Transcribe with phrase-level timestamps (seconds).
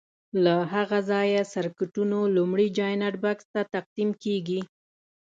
[0.43, 4.61] له هغه ځایه سرکټونو لومړني جاینټ بکس ته تقسیم کېږي.